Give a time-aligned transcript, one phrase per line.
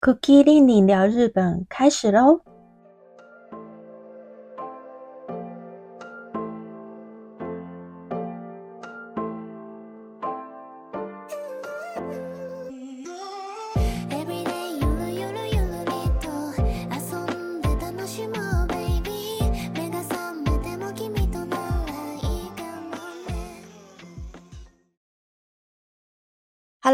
[0.00, 2.47] Cookie 令你聊日本开始喽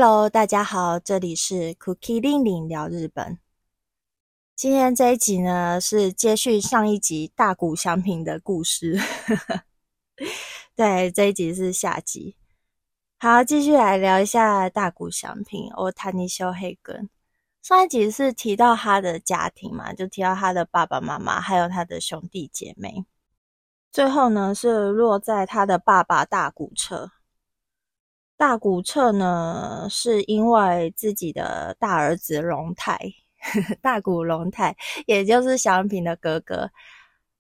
[0.07, 3.39] ！Hello，大家好，这里是 Cookie 令令聊日本。
[4.55, 9.01] 今天这一集呢，是接续上一集大谷祥平的故事。
[10.77, 12.37] 对，这一集是下集。
[13.19, 15.73] 好，继续来聊一下大谷祥平。
[15.75, 17.09] 我谈尼修黑根。
[17.63, 23.07] 上一集是提到他的家庭嘛，就提到他的爸爸妈妈，还有他的兄弟姐妹。
[23.91, 27.13] 最后呢，是落在他的爸爸大谷彻。
[28.37, 32.99] 大谷彻呢，是因为自己的大儿子龙太，
[33.81, 36.71] 大谷龙太，也就是祥平的哥哥。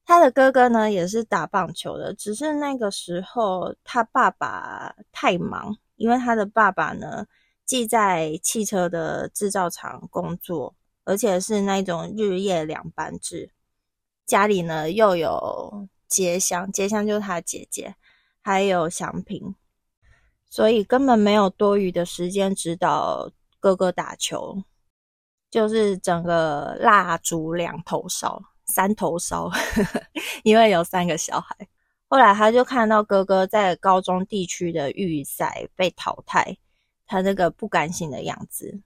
[0.06, 7.26] 他的哥哥呢，也是打棒球的，只是那个时候他爸爸太忙，因为他的爸爸呢，
[7.64, 13.50] 既在汽车的制造厂工作，而且是那种日夜两班制，
[14.26, 17.96] 家里呢又有结香，结香就是他姐姐，
[18.42, 19.54] 还有祥平。
[20.54, 24.62] 所以根本没有多余的时间指导哥哥打球，
[25.50, 29.50] 就是整个蜡烛两头烧，三头烧，
[30.44, 31.56] 因为有三个小孩。
[32.06, 36.56] 后来他就看到哥哥在高中地区的预赛被淘汰，
[37.04, 38.80] 他那个不甘心的样子，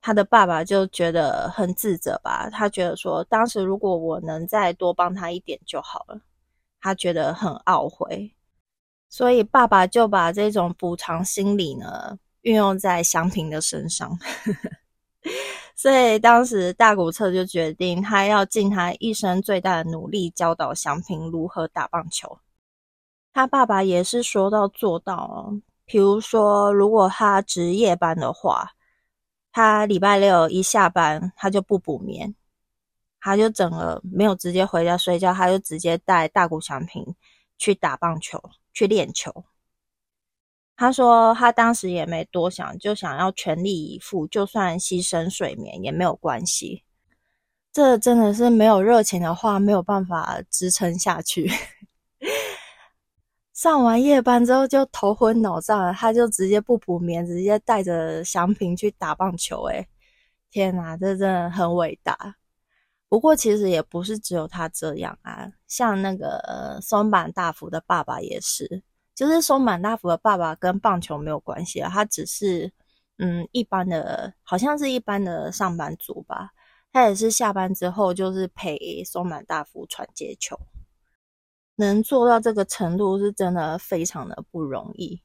[0.00, 2.48] 他的爸爸就觉得很自责吧。
[2.48, 6.20] 他觉得说，当时如果我能再多帮他一点就好了，
[6.80, 8.32] 他觉得很懊悔。
[9.10, 14.16] 所以爸爸就把这种补偿心理呢运用在祥平的身上，
[15.76, 22.38] 所以当时大谷彻就决定他要尽他一生最大的努力教导祥平如何打棒球。
[23.32, 28.70] 他爸爸也是说到做到哦，比如说如果他值夜班的话，
[29.52, 32.34] 他礼拜六一下班他就不补眠，
[33.20, 37.14] 他就整个没有直接回家睡觉，他就直接带大谷祥平
[37.58, 38.40] 去打棒球。
[38.72, 39.44] 去练球，
[40.76, 46.84] 他说他当时也没多想，就想要全力以赴，就算牺牲睡眠也没有关系。
[47.72, 51.50] 这真的是没有热情的话，没有办法支撑下去。
[53.52, 59.64] 上完夜班之后就头昏脑胀，他就直接不补眠，直接带着祥平去打棒球。
[59.64, 59.86] 诶
[60.50, 62.36] 天哪，这真的很伟大。
[63.10, 68.84] 不过其实也不是只有他这样啊，像那个松坂大辅的爸爸也是，
[69.16, 72.72] 就是松坂大辅的爸爸跟棒球没有关系啊，他只是
[73.18, 76.52] 嗯一般的，好像是一般的上班族吧，
[76.92, 80.56] 他也是下班之后就是陪松坂大辅传接球，
[81.74, 85.20] 能做到这个程度是真的非常的不容易。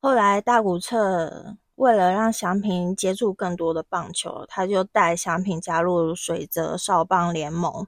[0.00, 1.58] 后来大谷彻。
[1.78, 7.86] 为了让祥平接触更多的棒球，他就带祥平加入水泽少棒联盟，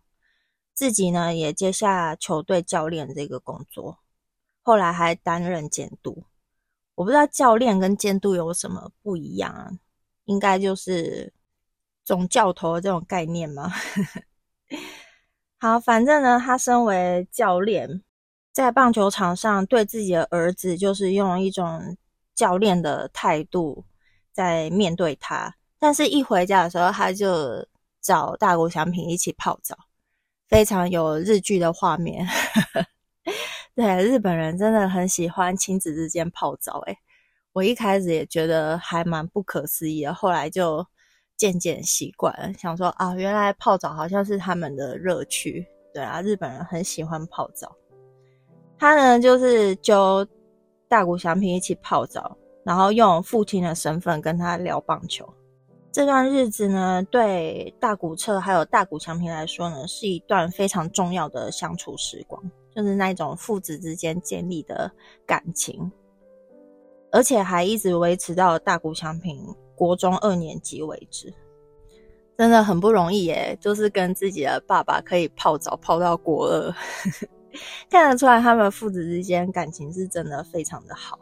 [0.72, 3.98] 自己呢也接下球队教练这个工作。
[4.62, 6.22] 后来还担任监督。
[6.94, 9.72] 我不知道教练跟监督有什么不一样啊？
[10.26, 11.32] 应该就是
[12.04, 13.72] 总教头这种概念吗？
[15.58, 18.00] 好，反正呢，他身为教练，
[18.52, 21.96] 在棒球场上对自己的儿子，就是用一种。
[22.40, 23.84] 教练的态度
[24.32, 27.66] 在面对他，但是一回家的时候，他就
[28.00, 29.76] 找大谷祥平一起泡澡，
[30.48, 32.26] 非常有日剧的画面。
[33.76, 36.78] 对，日本人真的很喜欢亲子之间泡澡。
[36.86, 36.96] 诶
[37.52, 40.86] 我一开始也觉得还蛮不可思议的，后来就
[41.36, 45.66] 渐渐习惯，想说啊，原来泡澡好像是他们的乐趣。
[45.92, 47.76] 对啊，日本人很喜欢泡澡。
[48.78, 50.26] 他呢，就是就。
[50.90, 55.24] 大谷翔平一起泡澡，然后用父亲的身份跟他聊棒球。
[55.92, 62.42] 这段日子呢，对大谷彻还有大谷翔平来说呢，是一段非常重要的相处时光，
[62.74, 64.91] 就是那种父子之间建立的
[65.24, 65.92] 感情，
[67.12, 71.32] 而且还一直维持到大谷翔平国中二年级为止，
[72.36, 73.56] 真的很不容易耶！
[73.60, 76.74] 就是跟自己的爸爸可以泡澡泡到国二。
[77.88, 81.18] 看得出来，他们父子之间感情是真的非常的好。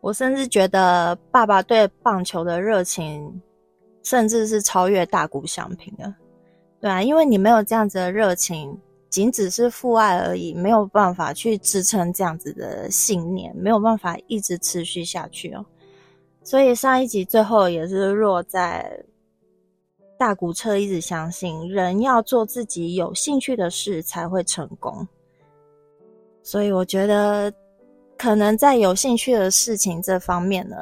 [0.00, 3.40] 我甚至觉得，爸爸对棒球的热情，
[4.02, 6.14] 甚至是超越大谷翔平的。
[6.80, 8.74] 对啊，因为你没有这样子的热情，
[9.10, 15.66] 仅只是父爱而已，没有办法去支撑这样子的信念，没有办法一直持续下去哦。
[16.42, 19.04] 所以上一集最后也是落在
[20.18, 25.06] 大谷彻一直相信，人要做自己有兴趣的事才会成功。
[26.50, 27.52] 所以我觉得，
[28.18, 30.76] 可能在有兴趣的事情这方面呢，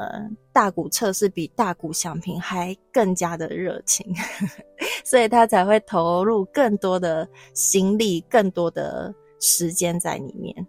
[0.51, 4.07] 大谷彻是比大谷祥平还更加的热情，
[5.05, 10.67] 所以他才会投入更多的心力、更多的时间在里面。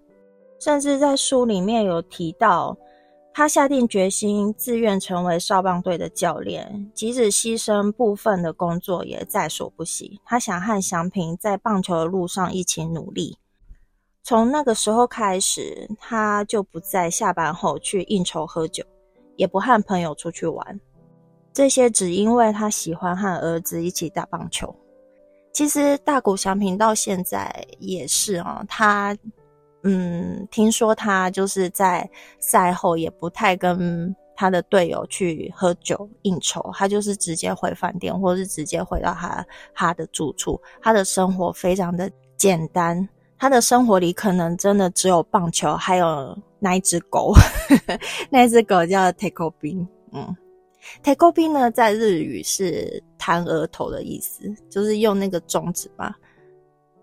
[0.60, 2.78] 甚至在书里面有提到。
[3.31, 10.19] 他下定决心，自愿成为少棒队的教练，即使牺牲部分的工作也在所不惜。
[10.25, 13.38] 他想和祥平在棒球的路上一起努力。
[14.29, 18.83] 从那个时候开始，他就不在下班后去应酬喝酒，
[19.37, 20.79] 也不和朋友出去玩。
[21.51, 24.71] 这些只因为他喜欢和儿子一起打棒球。
[25.51, 29.17] 其实大谷祥平到现在也是啊，他。
[29.81, 39.43] 嗯，听说他就是在赛后也不太跟他的队友去喝酒应酬，他就是直接回饭店，或是直接回到他
[39.73, 40.61] 他的住处。
[40.83, 43.09] 他的生活非常的简单，
[43.39, 47.33] 他的生活里可能真的只有棒球，还有那一只狗，
[48.30, 49.88] 那只狗叫 Takeo 兵。
[50.12, 50.36] 嗯
[51.01, 56.15] ，Takeo 兵呢，在日语是弹额头的意思，就是用那个中指吧。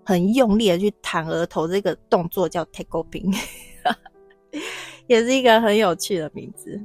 [0.04, 4.62] 很用力的去弹额头，这个动作叫 take o p i n
[5.08, 6.80] 也是一个很有趣的名字。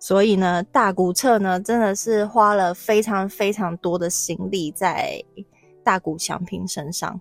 [0.00, 5.22] 所以呢，大谷彻呢，真的是花了非常非常多的心力在
[5.84, 7.20] 大谷祥平身上。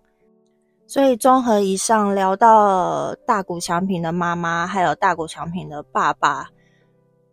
[0.85, 6.49] 所以综合以上聊到大谷祥平的妈妈，还有大谷祥平的爸爸，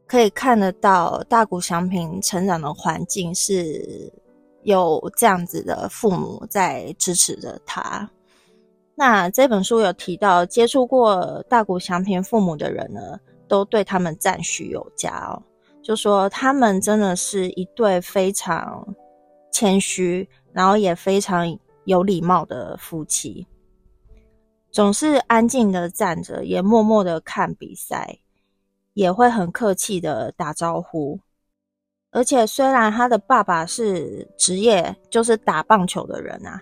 [0.06, 4.12] 可以看得到大谷祥平成长的环境是。
[4.64, 8.06] 有这样子的父母在支持着他。
[8.94, 13.18] 那这本书有提到，接触过大谷祥平父母的人呢，
[13.48, 15.42] 都对他们赞许有加哦，
[15.82, 18.86] 就说他们真的是一对非常
[19.50, 21.58] 谦虚，然后也非常
[21.90, 23.48] 有礼貌的夫妻，
[24.70, 28.20] 总是安静的站着，也默默的看比赛，
[28.94, 31.18] 也会很客气的打招呼。
[32.12, 36.60] 而且虽然他的爸爸是职业，就是打棒球的人啊，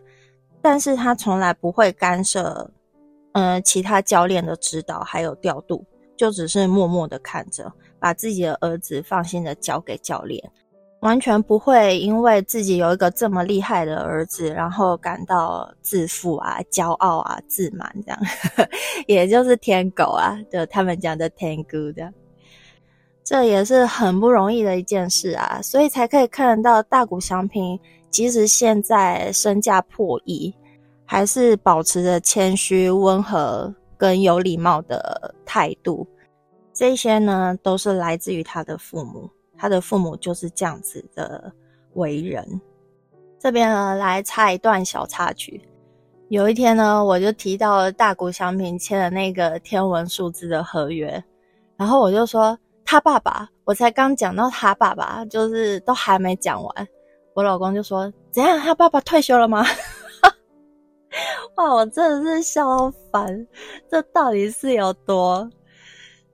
[0.63, 2.71] 但是他从来不会干涉，
[3.33, 5.85] 呃，其他教练的指导还有调度，
[6.17, 10.51] 就只是默默的看着，把自己的儿子放心的交给教练，
[11.01, 18.21] 完全不会因为自己有一个这么厉害的儿子，然后感到自负啊、骄傲啊、自满这样，
[19.07, 22.13] 也就是天狗啊，就他们讲的天狗的。
[23.23, 27.79] 这也是很不容易的一件事啊，所以才可以看得到大谷祥平，
[28.11, 30.53] 即使现在身价破亿，
[31.05, 36.07] 还是保持着谦虚、温和跟有礼貌的态度。
[36.73, 39.29] 这些呢，都是来自于他的父母，
[39.59, 41.53] 他的父母就是这样子的
[41.95, 42.61] 为人。
[43.39, 45.61] 这边呢，来插一段小插曲。
[46.29, 51.23] 有一天呢，我就提到大谷祥平签的那个天文数字的合约，
[51.77, 52.59] 然后我就说。
[52.91, 56.89] 他爸爸，我才刚讲到他爸爸，就是都还没讲完，
[57.35, 58.59] 我老公就说：“怎样？
[58.59, 59.63] 他爸爸退休了吗？”
[61.57, 63.47] 哇，我真的是笑到烦，
[63.91, 65.47] 这到底是有多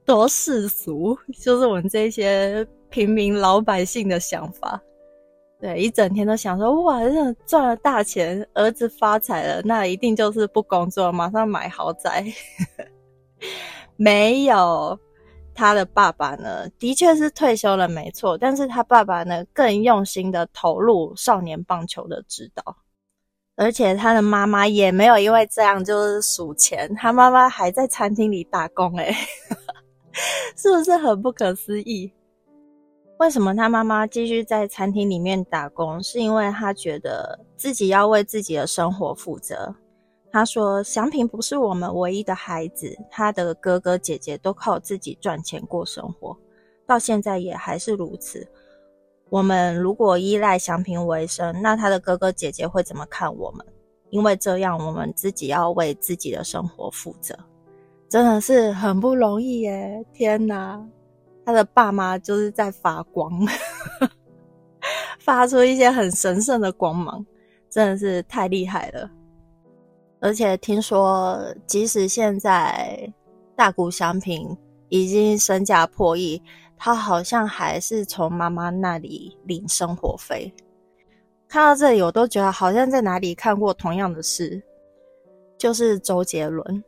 [0.05, 1.19] 多世俗？
[1.43, 4.81] 就是我们这些平民老百姓的想法。
[5.61, 12.25] 对，一整天都想说：“哇，这赚了大钱，儿子发财了，那一定就是不工作，马上买豪宅。
[13.99, 14.97] ”没有。
[15.57, 18.39] 他的爸爸呢，的确是退休了，没错。
[18.39, 22.77] 但是他爸爸呢，更用心的投入少年棒球的指导，
[23.57, 29.13] 而且他的妈妈也没有因为这样就是数钱，他妈妈还在餐厅里打工，诶
[30.57, 32.13] 是不是很不可思议？
[33.19, 36.03] 为什么他妈妈继续在餐厅里面打工？
[36.03, 39.75] 是因为他觉得自己要为自己的生活负责。
[40.33, 46.37] 他说：“祥平不是我们唯一的孩子，他的哥哥姐姐都靠自己赚钱过生活，
[46.85, 48.47] 到现在也还是如此。
[49.31, 53.65] 我们如果依赖祥平为生，那他的哥哥姐姐会怎么看我们？
[54.11, 57.39] 因为这样，我们自己要为自己的生活负责，
[58.09, 60.05] 真的是很不容易耶！
[60.13, 60.85] 天哪，
[61.45, 63.31] 他的爸妈就是在发光，
[65.19, 67.25] 发出一些很神圣的光芒，
[67.69, 69.11] 真的是太厉害了。”
[70.21, 73.13] 而且听说，即使现在
[73.55, 74.57] 大谷祥平
[74.89, 76.43] 已经身价破亿，
[76.79, 80.51] 他好像还是从妈妈那里领生活费。
[81.47, 84.63] 看到这里，我都觉得好像在哪里看过同样的事，
[85.59, 86.83] 就是周杰伦，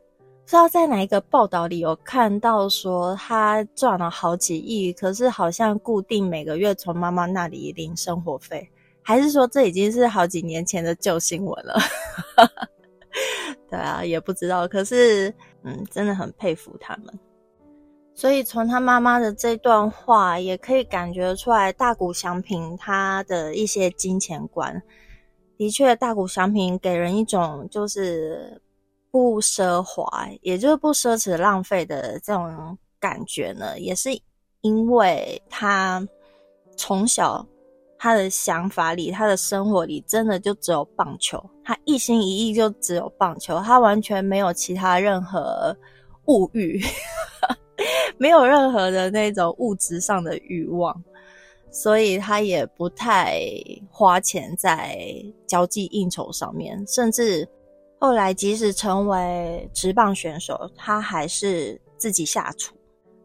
[0.47, 8.65] 不知道在哪一个报道里有看到说他赚了好几亿，可是好像固定每个月从妈妈那里领生活费。
[9.01, 11.77] 还是说这已经是好几年前的旧新闻了？
[13.69, 14.65] 对啊，也不知道。
[14.65, 17.13] 可是，嗯，真的很佩服他们。
[18.15, 24.81] 所以从他妈妈的这段话，也可以感觉出来，大谷祥平他的一些金钱观，
[25.57, 28.61] 的确，大谷祥平给人一种就是
[29.11, 33.79] 不奢华，也就是不奢侈浪费的这种感觉呢。
[33.79, 34.09] 也是
[34.61, 36.05] 因为他
[36.75, 37.45] 从小
[37.97, 45.75] 他的想法里，他的生活里，真的就只有棒球，他一心一意就只有棒球，他完全没有其他任何
[46.25, 46.81] 物欲。
[48.17, 51.03] 没有任何的那种物质上的欲望，
[51.69, 53.39] 所以他也不太
[53.91, 54.97] 花钱在
[55.45, 56.83] 交际应酬上面。
[56.87, 57.47] 甚至
[57.99, 62.75] 后来，即使成为职棒选手，他还是自己下厨。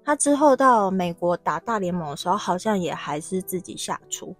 [0.04, 4.34] 他之后到美国打大联盟的时候，好像也还是自己下厨。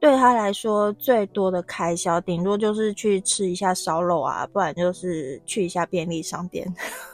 [0.00, 6.66] 对他来说，最多的开销顶多就是去吃一下烧肉啊，不然就是去一下便利商店。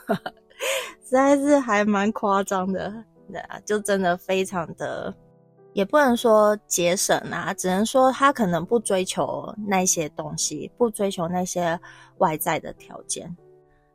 [1.04, 3.04] 实在是还蛮夸张的，
[3.64, 5.14] 就真的非常的，
[5.72, 11.78] 也不能说节省啊，只能说他可能不追求那些东西，不追求那些
[12.18, 13.36] 外在的条件。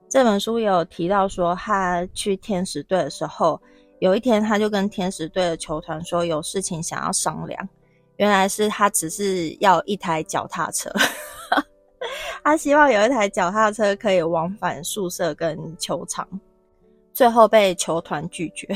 [0.08, 3.60] 这本书也有提到说，他去天使队的时候，
[4.00, 7.68] 有一天他就跟天使队的球团说有事情想要商量，
[8.18, 10.92] 原来是他只是要一台脚踏车，
[12.44, 16.28] 他希望有一台脚踏车可以往返宿舍跟球场。
[17.12, 18.68] 最后被球团拒绝，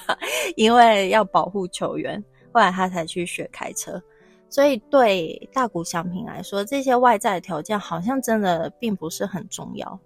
[0.56, 4.02] 因为要保护球员，后来他才去学开车。
[4.48, 9.98] 所以对大谷祥平来说，这些外在条件好像真的并不是很重要。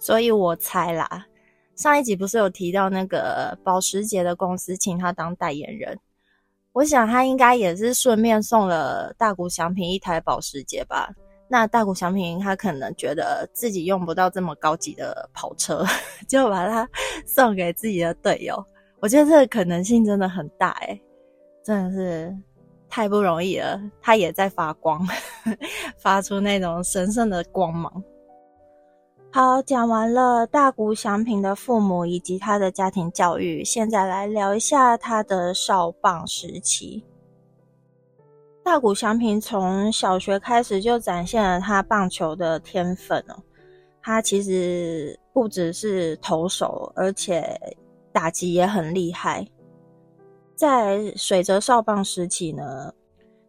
[0.00, 1.26] 所以我猜啦，
[1.76, 5.96] 上一集不是有提到那个保时捷的公司请他当代言人，
[6.72, 11.08] 我想他应该也是顺便送了大谷祥平一台保时捷吧。
[11.46, 15.84] 那大谷祥平他可能觉得自己用不到这么高级的跑车，
[16.26, 16.88] 就把它
[17.24, 18.60] 送给自己的队友。
[18.98, 21.00] 我觉得这个可能性真的很大诶
[21.62, 22.36] 真的是
[22.88, 23.80] 太不容易了。
[24.00, 25.06] 他也在发光，
[25.98, 28.02] 发出那种神圣的光芒。
[29.34, 37.02] 好，讲完了大谷翔平的父母以及他的家庭教育，现在来聊一下他的少棒时期。
[38.62, 43.34] 大谷翔平从小学开始就展现了他棒球的天分哦。
[44.02, 47.58] 他其实不只是投手，而且
[48.12, 49.46] 打击也很厉害。
[50.54, 52.92] 在水泽少棒时期呢，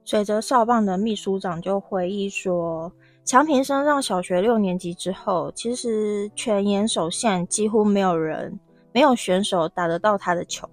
[0.04, 2.92] 水泽少棒的秘书长就回忆说，
[3.24, 8.60] 强平升上小学六年级之后，其实全岩手县几乎没有人、
[8.92, 10.68] 没有选手打得到他的球。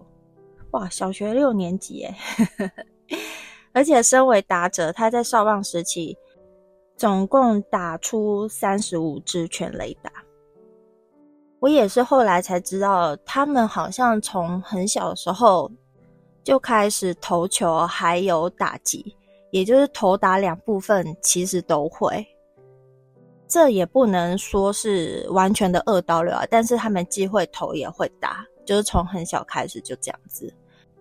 [0.72, 2.14] 哇，小学六年级诶
[3.72, 6.16] 而且，身为打者，他在少棒时期
[6.96, 10.10] 总共打出三十五支全垒打。
[11.60, 15.70] 我也是后来才知道，他们好像从很小的时候
[16.50, 19.14] 就开始投球，还有打击，
[19.52, 22.26] 也就是投打两部分其实都会。
[23.46, 30.52] 这也不能说是完全的二刀流啊，但是他们既会投也会打，就是从很小开始就这样子。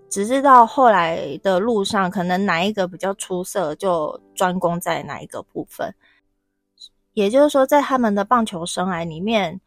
[0.07, 5.91] 只是到后来的路上，可能哪一个比较出色，就专攻在哪一个部分。
[7.13, 9.59] 也就是说，在他们的棒球生涯里面，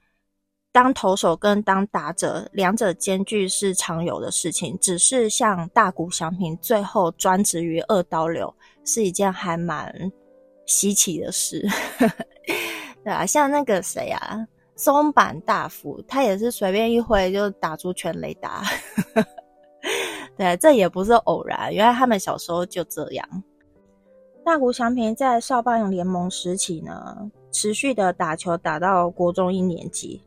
[0.72, 4.76] 当投手跟当打者两者兼具是常有的事情。
[4.80, 8.52] 只是像大谷翔平最后专职于二刀流，
[8.84, 9.94] 是一件还蛮
[10.64, 11.68] 稀奇的事，
[13.04, 18.62] 对啊，像那个谁啊，松坂大辅，他也是随便一挥就打出全垒打。
[20.38, 23.28] 对，这也不是偶然，原来他们小时候就这样。
[24.44, 30.22] 大谷翔平在少棒联盟时期呢，持续的打球打到国中一年级，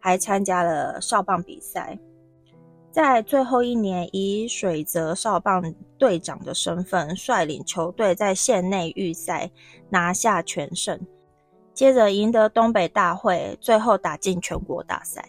[0.00, 1.98] 还参加了少棒比赛。
[2.90, 5.62] 在最后一年，以水泽少棒
[5.96, 9.48] 队长的身份率领球队在县内预赛
[9.88, 10.98] 拿下全胜，
[11.72, 15.24] 接着赢得东北大会，最后打进全国大赛。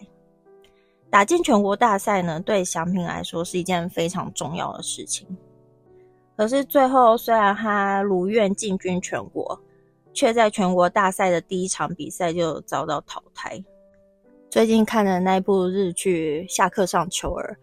[1.08, 5.28] 打进全国大赛呢，对祥平来说是一件非常重要的事情。
[6.36, 9.60] 可是最后，虽然他如愿进军全国，
[10.12, 13.62] 却在全国大赛的第一场比赛就遭到淘汰。
[14.52, 17.56] 最近看的那部日剧《下课上球儿》，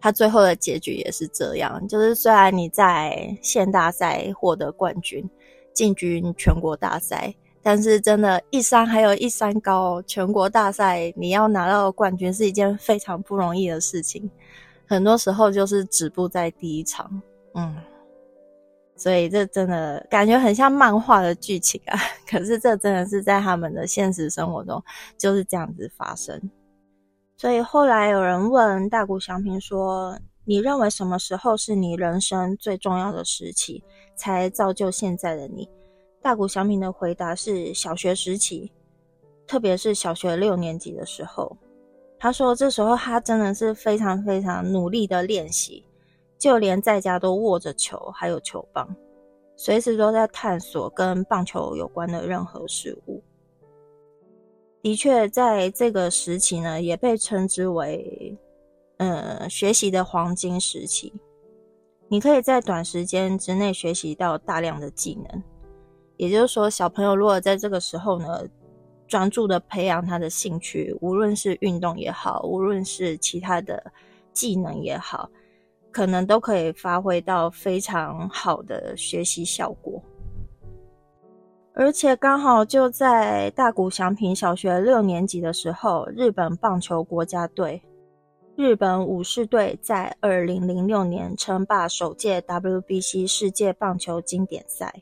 [0.00, 5.24] 他最后的结局也是这样，就是虽然你在县大赛获得冠军，
[5.72, 7.32] 进军全国大赛。
[7.62, 10.02] 但是真的，一山还有一山高。
[10.02, 14.28] 全国大赛你要拿到冠军是一件非常不容易的事情，
[14.84, 17.22] 很多时候就是止步在第一场。
[17.54, 17.76] 嗯，
[19.02, 21.98] 所以这真的感觉很像漫画的剧情啊！
[22.24, 24.80] 可是这真的是在他们的现实生活中
[25.18, 26.40] 就是这样子发生。
[27.36, 30.16] 所以后来有人问大谷祥平说
[30.46, 33.82] ：“你认为什么时候是你人生最重要的时期，
[34.14, 35.68] 才造就现在的你？”
[36.22, 38.70] 大谷祥平的回答是小学时期，
[39.48, 41.56] 特别是小学六年级的时候。
[42.20, 45.84] 他说：“这时候他真的是非常非常努力的练习。”
[46.42, 48.92] 就连在家都握着球，还有球棒，
[49.54, 53.22] 随时都在探索跟棒球有关的任何事物。
[54.82, 58.36] 的确，在这个时期呢，也被称之为
[58.98, 61.14] “嗯，学习的黄金时期”。
[62.10, 65.42] 你可以在短时间之内学习到大量的技能。
[66.16, 68.44] 也就是说，小朋友如果在这个时候呢，
[69.06, 73.92] 专注的培养他的兴趣，无论是运动也好，无论是其他的
[74.32, 75.30] 技能也好。
[75.92, 80.02] 可能都可以发挥到非常好的学习效果，
[81.74, 87.82] 而且刚好就在大谷祥平小学六年级的时候，日本棒球国家队
[88.56, 94.92] 日本武士队在二零零六年称霸首届 WBC 世界棒球经典赛，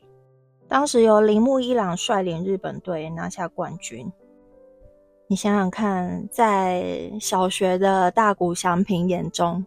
[0.67, 4.11] 当时由铃木一朗率领日本队拿下冠军。
[5.27, 9.65] 你想想看，在小学的大谷祥平眼中。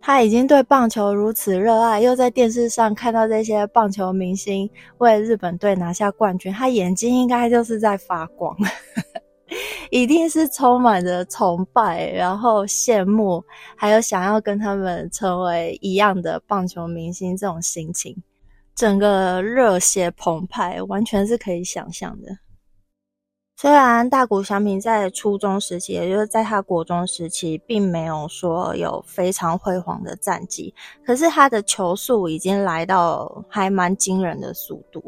[0.00, 8.56] 他已经对棒球如此热爱，又在电视上看到这些棒球明星为日本队拿下冠军，他眼睛应该就是在发光，
[9.90, 13.42] 一定是充满着崇拜，然后羡慕，
[13.74, 18.16] 还有想要跟他们成为一样的棒球明星这种心情，
[18.76, 22.28] 整个热血澎湃，完全是可以想象的。
[23.58, 30.74] 虽然大谷翔平在初中时期，也就是在他国中时期，并没有说有非常辉煌的战绩，
[31.06, 35.02] 可是他的球速已经来到还蛮惊人的速度。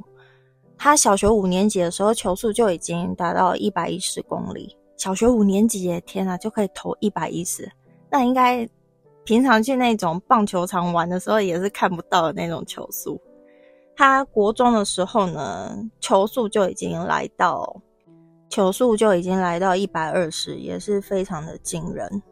[0.79, 4.75] 他小学五年级的时候，球速就已经达到一百一十公里。
[4.97, 7.71] 小学五年级耶，天啊，就可以投一百一十，
[8.11, 8.67] 那应该
[9.25, 13.21] 平常去那种棒球场玩的时候也是看不到的那种球速。
[13.95, 17.83] 他国中的时候呢，球速就已经来到。
[18.49, 22.23] 球速就已经来到一百二十，也是非常的惊人。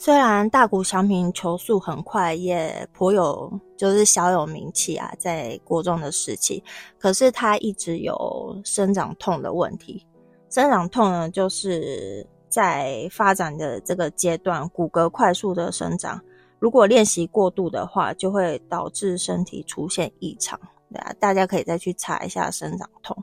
[0.00, 6.62] 虽然大谷翔平球速很快，也颇有就是小有名气啊，在国中的时期，
[7.00, 10.06] 可是他一直有生长痛的问题。
[10.48, 16.22] 生长痛呢，就是在发展的这个阶段，骨骼快速的生长，
[16.60, 20.58] 如果练习过度的话，就会导致身体出现异常。
[20.92, 23.16] 对啊，大家可以再去查一下生长痛。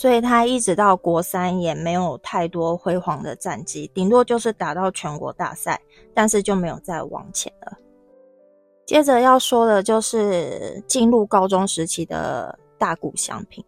[0.00, 5.78] 所以他一直到国三也没有太多辉煌的战绩，顶多就是打到全国大赛，
[6.14, 7.76] 但是就没有再往前了。
[8.86, 13.62] 接着要说的就是进入高中时期的大谷翔平。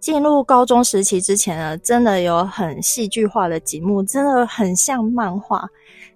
[0.00, 5.68] 进入高中时期之前呢，真的有很戏剧化的几幕，真的很像漫画。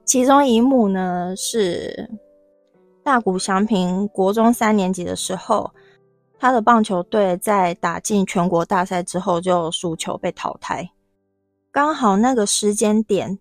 [0.06, 2.08] 其中一幕呢是
[3.04, 5.70] 大谷翔平国中三年级的时候。
[6.38, 10.90] 他的棒球队在打进全国大赛之后就输球被淘汰，
[11.72, 13.38] 刚好那个时间点，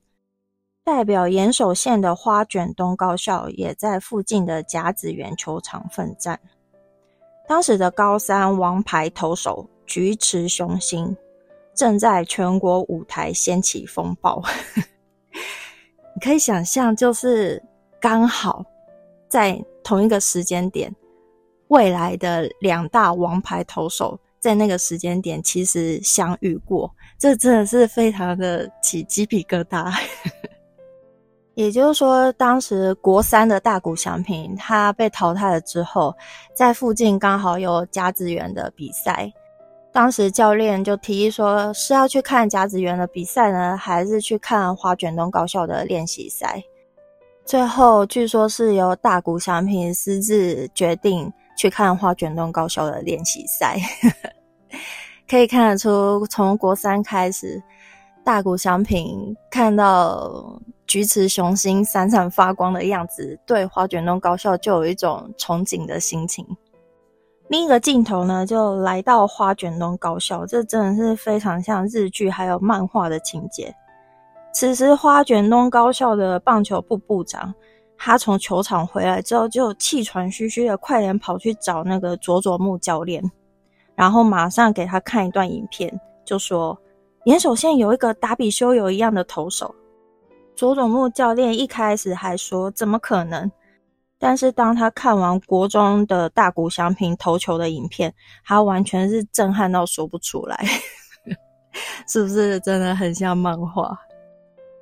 [0.84, 6.40] 代表岩手县的花卷东高校也在附近的甲子园球场奋战。
[7.48, 11.16] 当时的高三王牌投手菊池雄心
[11.76, 14.42] 正在全国舞台掀起风暴，
[16.16, 17.62] 你可以想象，就是
[18.00, 18.66] 刚好
[19.28, 20.96] 在同一个时间点。
[21.70, 29.92] 未来的两大王牌投手在那个时间点其实相遇过，这真的是非常的起鸡皮疙瘩。
[31.56, 36.14] 也就是说，当时国三的大谷翔平他被淘汰了之后，
[36.54, 39.34] 在附近刚好有甲子园的比赛，
[39.92, 46.62] 当时教练就提议说，是要去看甲子园的比赛呢，还是去看花卷东高校的练习赛？
[47.46, 51.34] 最后据说是由大谷翔平私自决定。
[51.56, 53.78] 去看花卷东高校的练习赛，
[55.30, 57.62] 可以看得出，从国三开始，
[58.24, 66.46] 大谷翔平看到菊池雄心闪闪发光的样子，对花卷东高校就有一种憧憬的心情。
[67.48, 73.74] 另一个镜头呢，就来到花卷东高校，这真的是非常像日剧还有漫画的情节。
[74.54, 77.54] 此时，花卷东高校的棒球部部长。
[77.98, 83.24] 他从球场回来之后，就气喘吁吁的，快点跑去找那个佐佐木教练，
[83.96, 86.78] 然后马上给他看一段影片，就说：
[87.26, 89.74] 岩手县有一个达比修有一样的投手。
[90.56, 93.52] 佐佐木教练一开始还说怎么可能，
[94.18, 100.64] 但是当他看完国中的大谷翔平投球的影片，他完全是震撼到说不出来，
[102.08, 103.98] 是不是真的很像漫画？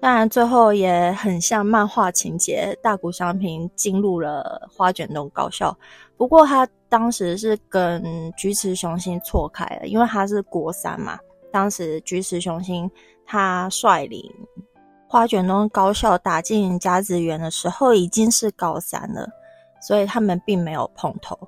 [0.03, 5.73] 当然，最后也很像漫画情节，大谷翔平进入了花卷东高校。
[6.17, 8.03] 不过他当时是跟
[8.35, 11.17] 菊池雄心错开了，因为他是国三嘛。
[11.53, 12.91] 当时菊池雄心
[13.25, 14.21] 他率领
[15.07, 19.25] 花卷东高校打进甲子园的时候，已经是高三了，
[19.81, 21.39] 所以他们并没有碰头。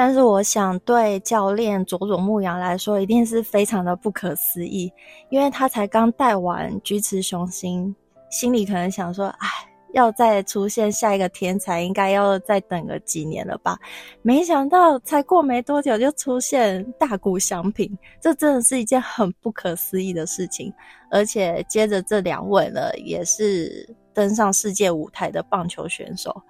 [0.00, 4.92] 但是我想，对教练佐佐木阳来说，一定是非常的不可思议，
[5.28, 7.92] 因为他才刚带完菊池雄心，
[8.30, 9.48] 心里可能想说：“哎，
[9.94, 13.76] 要再出现下一个天才，应该要再等个几年了吧？”
[14.22, 20.72] 没想到才过没多久，就出现大谷翔平，这真的是一件很不可思议的事情。
[21.10, 26.40] 而且接着这两位呢，也是登上世界舞台的棒球选手。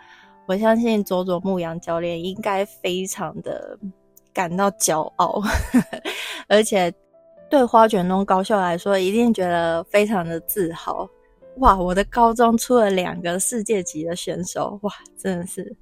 [0.49, 3.79] 我相信佐佐木阳教练应该非常的
[4.33, 5.43] 感到骄傲，
[6.49, 6.91] 而且
[7.51, 11.07] 对花卷东高校来说，一定觉得非常的自豪。
[11.57, 15.77] 哇，我的高中出了两个世界级的选手，哇，真的是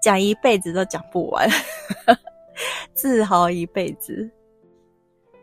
[0.00, 1.46] 讲一辈子都讲不完，
[2.94, 4.30] 自豪一辈子。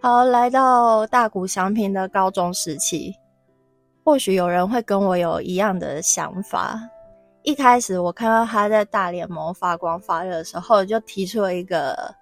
[0.02, 3.14] 好，来到大谷翔平的高中时期，
[4.04, 6.90] 或许有人会跟我有一样的想法。
[7.44, 12.16] 一开始我看到他在大联盟发光发热的时候，就提出了一个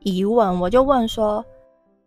[0.00, 1.44] 疑问，我就问说：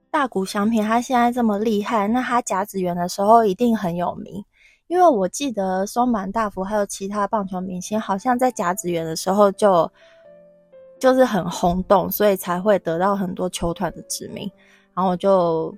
[0.10, 4.44] 大谷翔平他现在这么厉害，那他甲子园的时候一定很有名？
[4.88, 9.91] 因为我记得松坂大辅还有其他棒球明星，好像在甲子园的时候就
[10.98, 14.50] 就是很轰动，所以才会得到很多球团的指名。
[14.94, 15.76] 然后我就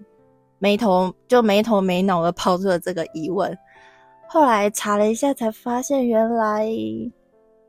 [0.60, 3.58] 没头就没头没脑的抛出了这个疑问。
[4.30, 6.68] 后来查了一下，才发现原来，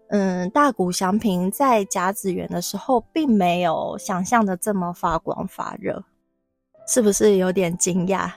[0.09, 6.03] 嗯，大谷翔平在甲子园的时候，并没有想象的这么发光发热，
[6.87, 8.31] 是不是有点惊讶？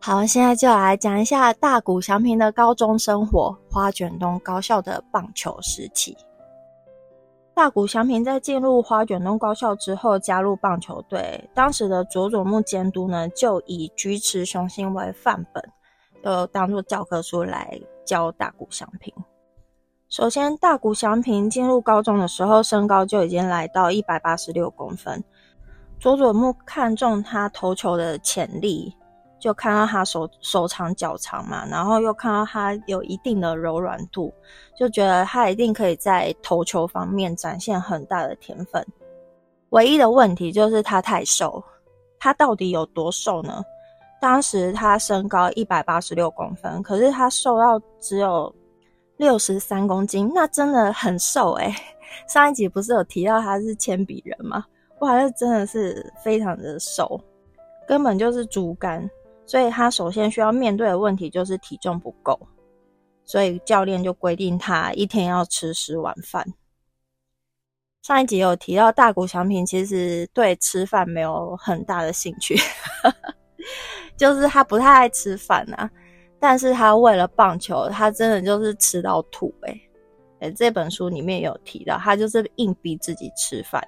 [0.00, 6.16] 好，现在就来讲一下大谷翔平的高中生活——花卷东高校的棒球时期。
[7.54, 15.62] 大谷翔平在进入花卷东高校之后，加入棒球队，当时的佐佐木监督呢，就以菊池雄心为范本。
[16.22, 19.12] 就当做教科书来教大谷翔平。
[20.08, 25.22] 首先，大谷翔平进入高中的时候，身高就已经来到一百八十六公分。
[25.98, 28.94] 佐佐木看中他投球的潜力，
[29.38, 34.34] 就看到他手手长脚长嘛，然后又看到他有一定的柔软度，
[34.76, 38.86] 就觉得他一定可以在投球方面展现很大的天分。
[39.70, 41.62] 唯一的问题就是他太瘦，
[42.18, 43.62] 他到底有多瘦呢？
[44.22, 48.54] 当时他身高一百八十六公分，可是他瘦到只有
[49.16, 51.74] 六十三公斤，那真的很瘦诶
[52.28, 54.64] 上一集不是有提到他是铅笔人吗？
[55.00, 57.20] 哇，那真的是非常的瘦，
[57.84, 59.10] 根本就是竹竿。
[59.44, 62.38] 所以他首先需要面对的问题就是体重不够，
[63.24, 66.46] 所以教练就规定他一天要吃十碗饭。
[68.02, 72.56] 上一集有提到大谷翔平其实对吃饭没有很大的兴趣。
[74.22, 75.90] 就是他不太爱吃饭呐，
[76.38, 79.80] 但是他为了棒球，他真的就是吃到吐哎
[80.38, 83.82] 哎，这本书里面有提到，他就是硬逼自己吃饭，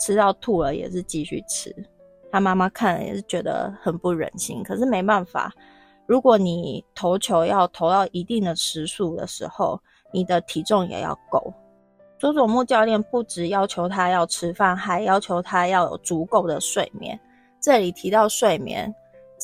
[0.00, 1.70] 吃到吐了也是继续吃。
[2.32, 5.52] 他妈妈看了也是觉得很不忍心，可是没办法，
[6.06, 9.78] 如果你投球要投到一定的时速的时候，
[10.14, 11.52] 你的体重也要够。
[12.18, 17.20] 佐佐木教练不只要求他要吃饭，还要求他要有足够的睡眠。
[17.60, 18.90] 这里提到睡眠。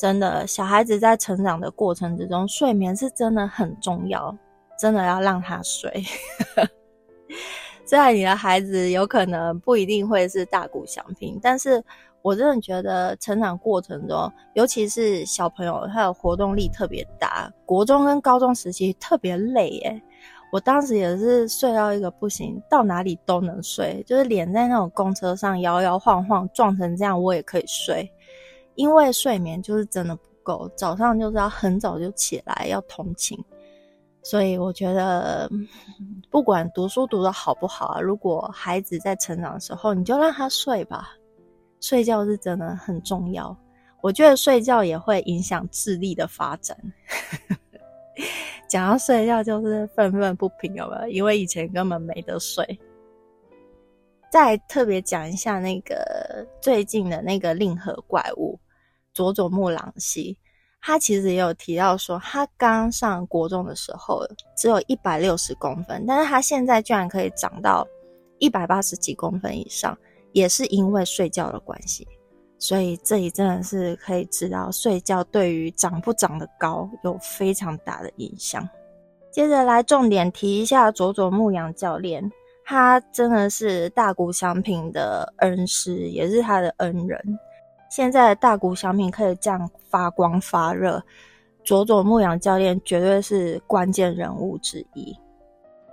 [0.01, 4.35] 真的，小孩子在成长的过程之中，睡眠是真的很重要，
[4.75, 6.03] 真的要让他睡。
[7.85, 11.83] 虽然你的孩子有可能不一定会是大谷翔平，但是
[12.23, 17.53] 我真的觉得成长过程中，尤其是小朋友，他的活动力特别大。
[17.63, 20.01] 国中跟高中时期特别累耶，
[20.51, 28.11] 我当时也是睡到一个不行，到哪里都能睡，就是连在那种公车上摇摇晃晃撞成这样，我也可以睡。
[28.75, 33.37] 因为睡眠就是真的不够，早上就是要很早就起来要通勤，
[34.23, 35.49] 所以我觉得
[36.29, 41.11] 不管读书读的好不好啊，如果孩子在成长的时候，你就让他睡吧，
[41.79, 43.55] 睡觉是真的很重要。
[44.01, 46.75] 我觉得睡觉也会影响智力的发展。
[48.67, 51.07] 讲到睡觉就是愤愤不平，有没有？
[51.07, 52.79] 因为以前根本没得睡。
[54.31, 58.57] 再特别讲一下那个最近的那个令和怪物
[59.13, 60.37] 佐佐木朗希，
[60.81, 64.25] 他其实也有提到说，他刚上国中的时候
[64.57, 67.87] 只有一百六十公分，但是他现在居然可以长到
[68.39, 69.97] 一百八十几公分以上，
[70.31, 72.07] 也是因为睡觉的关系。
[72.57, 78.67] 所以这里真的是可以知道，睡觉对于长不长得高有非常大的影响。
[79.31, 82.31] 接着来重点提一下佐佐木阳教练，
[82.63, 87.39] 他真的是大谷翔平的恩师，也是他的恩人。
[87.91, 91.03] 现在的大谷翔平可以这样发光发热，
[91.61, 95.13] 佐佐木阳教练绝对是关键人物之一。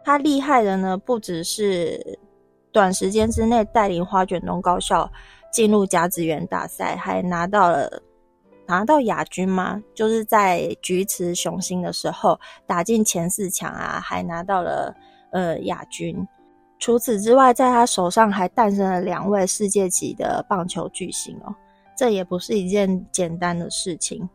[0.05, 2.19] 他厉害的呢，不只是
[2.71, 5.11] 短时间之内带领花卷东高校
[5.53, 8.01] 进入甲子园大赛，还拿到了
[8.69, 9.83] 拿到亚军吗？
[9.93, 14.95] 就是在菊池雄心的时候打进前四强啊，还拿到了
[15.33, 16.25] 呃亚军。
[16.79, 21.53] 除此之外，在他手上还诞生了两位世界级的棒球巨星哦。
[21.99, 24.29] 这也不是一件简单的事情。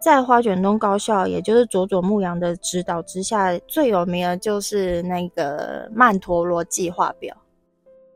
[0.00, 7.36] 在花卷东高校，也就是佐佐木阳的指导之下，最有名的就是那个曼陀罗计划表。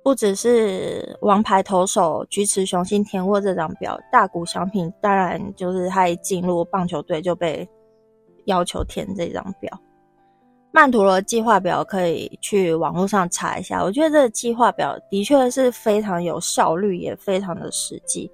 [0.02, 7.68] 不只是王牌投手菊池雄心填过这张表，大谷翔平当然就是他一进入棒球队就被
[8.46, 9.78] 要求填这张表。
[10.72, 18.30] 曼陀罗计划表可以去网络上查一下，我觉得这个计划表的确是非常有效率，也非常的实际。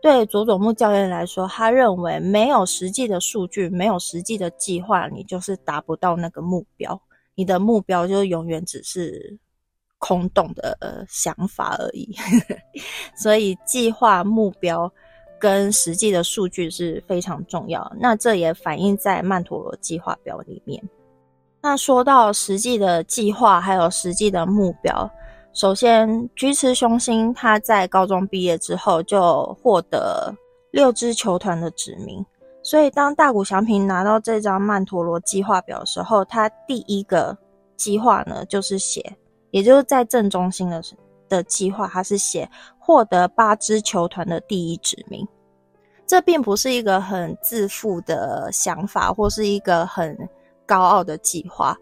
[0.00, 7.00] 对佐佐木教练来说，他认为没有实际的数据，没有实际的计划，你就是达不到那个目标。
[7.34, 9.38] 你的目标就永远只是
[9.98, 12.14] 空洞的想法而已。
[13.16, 14.92] 所以，计划、目标
[15.38, 17.90] 跟实际的数据是非常重要。
[17.98, 20.82] 那这也反映在曼陀罗计划表里面。
[21.64, 25.08] 那说到实际的计划，还有实际的目标，
[25.52, 30.34] 首先，菊池雄心他在高中毕业之后就获得
[30.72, 32.26] 六支球团的指名，
[32.64, 37.38] 所以当大谷翔平拿到这张曼陀罗计划表的时候，他第一个
[37.76, 39.16] 计划呢就是写，
[39.52, 40.82] 也就是在正中心的
[41.28, 45.24] 的计划，他是写获得八支球团的第一指名，
[46.08, 50.28] 这并不是一个很自负的想法，或是一个很。
[50.72, 51.76] 高傲的计划，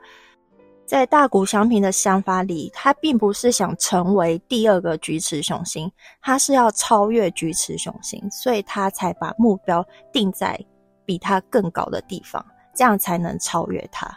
[0.84, 5.88] 在大谷翔平的想法里，他并不是想成为第二个菊池雄心，
[6.20, 10.58] 他是要超越菊池雄心，所以他才把目标定在
[11.04, 14.12] 比他更高的地方，这样才能超越他。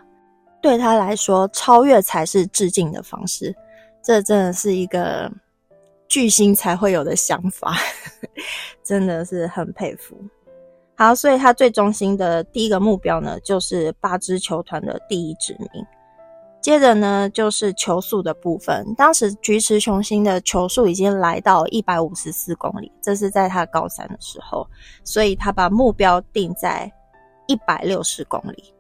[0.60, 3.56] 对他来说，超越才是致敬的方式。
[4.02, 5.32] 这真的是一个
[6.08, 7.76] 巨星才会有的想法，
[8.84, 10.18] 真的是很佩服。
[10.96, 15.86] 好，所以他最中心的第一个目标呢，就是八支球团的第一指名。
[16.62, 18.86] 接着呢，就是球速的部分。
[18.96, 24.66] 当时菊池雄心的球速已经来到一百五十四公里，这是在他高三的时候，
[25.04, 26.90] 所以他把目标定在
[27.48, 28.74] 一百六十公里。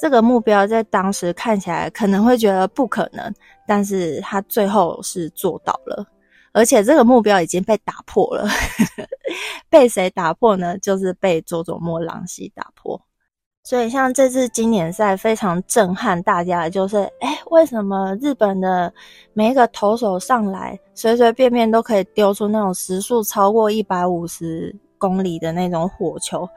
[0.00, 3.30] 这个目标在当时看起来可能会觉得不可能，
[3.66, 6.06] 但是他最后是做到了。
[6.58, 8.48] 而且这个目标已经被打破了，
[9.70, 10.76] 被谁打破呢？
[10.78, 13.00] 就是被佐佐木朗希打破。
[13.62, 18.92] 所以像这次经典赛非常震撼大家就是，哎，为什么日本的
[19.34, 26.48] 每一个投手上来，随随便便都可以丢出那种时速超过一百五十公里的那种火球？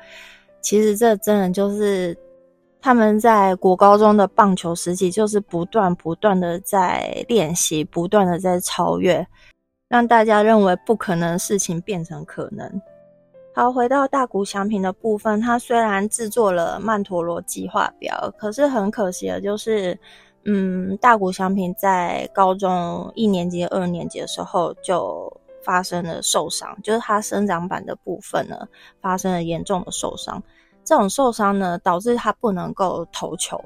[0.62, 2.18] 其实这真的就是
[2.82, 9.28] 他们在国高中的棒球时期，就是不断不断的在练习，不断的在超越。
[9.92, 12.82] 让大家认为不可能的事情变成可能。
[13.54, 20.00] 好，回到大谷翔平的部分，他虽然制作了曼陀罗计划表，可是很可惜的就是，
[20.46, 25.30] 嗯，大谷翔平在高中一年级、二年级的时候就
[25.62, 28.66] 发生了受伤，就是他生长板的部分呢
[29.02, 30.42] 发生了严重的受伤。
[30.86, 33.62] 这种受伤呢，导致他不能够投球，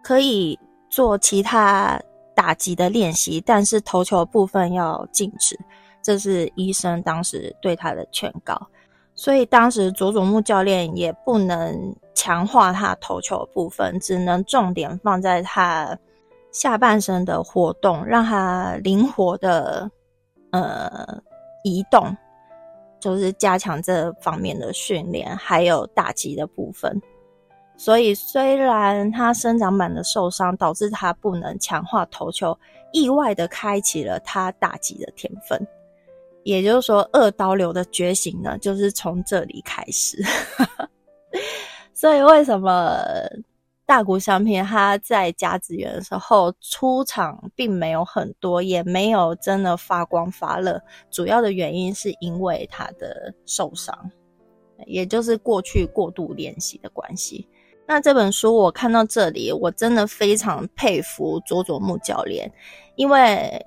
[0.00, 0.56] 可以
[0.88, 2.00] 做其他。
[2.40, 5.54] 打击的练习，但是投球部分要禁止，
[6.00, 8.58] 这是医生当时对他的劝告。
[9.14, 15.94] 所以当时佐佐木教练也不能强化他投球部分，只能重点放在他
[16.50, 19.90] 下半身的活动，让他灵活的
[20.52, 21.06] 呃
[21.62, 22.16] 移动，
[23.00, 26.98] 就是加强这方面的训练，还有打击的部分。
[27.82, 32.54] 所以，虽然他生长板的受伤导致他不能强化投球，
[32.92, 35.66] 意外的开启了他打击的天分。
[36.44, 40.22] 也就是说，二刀流的觉醒呢，就是从这里开始。
[41.94, 43.02] 所以，为什么
[43.86, 50.78] 大谷翔平他在甲子园的时候出场并没有很多，也没有真的发光发热？
[51.10, 54.10] 主要的原因是因为他的受伤。
[54.86, 57.48] 也就是过去过度练习的关系。
[57.92, 62.48] 那这本书我看到这里，我真的非常佩服佐佐木教练，
[62.94, 63.60] 因为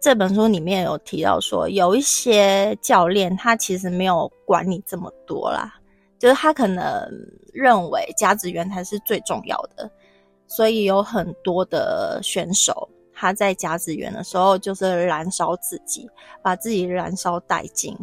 [0.00, 5.72] 这本书里面有提到说，有一些教练他其实没有管你这么多啦，
[6.18, 7.08] 就是他可能
[7.52, 9.88] 认为甲子园才是最重要的，
[10.48, 12.88] 所以有很多的选手。
[13.12, 16.10] 他在甲子园的时候，就是燃烧自己，
[16.42, 17.96] 把自己燃烧殆尽，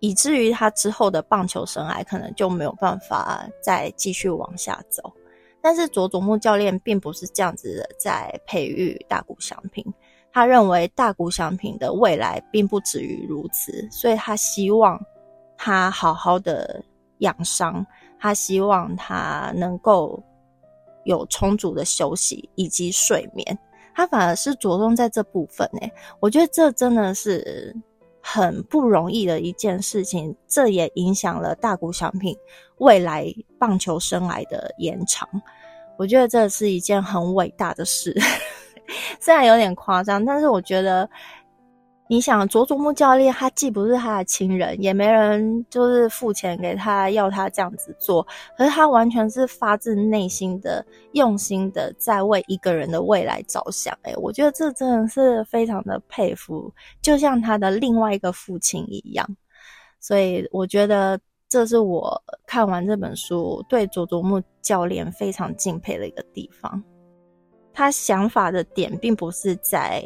[0.00, 5.12] 以至于他之后的棒球生涯可能就没有办法再继续往下走。
[5.60, 9.84] 但是佐佐木教练并不是这样子在培育大谷翔平，
[10.32, 15.00] 他认为大谷翔平的未来并不止于如此，所以他希望
[15.56, 16.80] 他好好的
[17.18, 17.84] 养伤，
[18.20, 20.22] 他希望他能够
[21.04, 23.58] 有充足的休息以及睡眠。
[23.96, 25.80] 他反而是着重在这部分呢，
[26.20, 27.74] 我觉得这真的是
[28.30, 32.36] 很不容易的一件事情，这也影响了大谷翔平
[32.78, 35.28] 未来棒球生涯的延长。
[35.96, 38.14] 我觉得这是一件很伟大的事，
[39.18, 41.08] 虽然有点夸张，但是我觉得。
[42.10, 53.94] 你想，佐佐木教练他既不是他的亲人，也没人就是付钱给他要他这样子做，可是他完全是发自内心的、用心的在为一个人的未来着想。
[54.04, 59.28] 诶我觉得这真的是非常的佩服，就像他的另外一个父亲一样。
[60.00, 66.82] 所以我觉得这是我看完这本书对佐佐木教练非常敬佩的一个地方。
[67.74, 70.02] 他想法的点并不是在。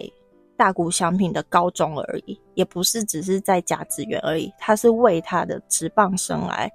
[0.63, 6.71] 大谷翔平的高中而已，也不是只是在甲子园而已，他是为他的职棒生来